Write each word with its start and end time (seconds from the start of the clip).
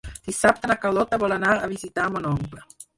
Dissabte 0.29 0.69
na 0.71 0.77
Carlota 0.87 1.21
vol 1.27 1.37
anar 1.37 1.55
a 1.55 1.71
visitar 1.77 2.11
mon 2.19 2.31
oncle. 2.35 2.69